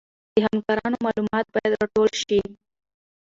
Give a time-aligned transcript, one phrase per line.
[0.33, 2.39] د همکارانو معلومات باید راټول شي.